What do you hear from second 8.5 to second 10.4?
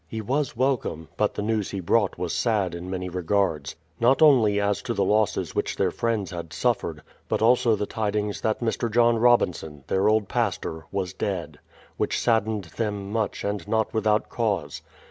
Mr. John Robinson, their old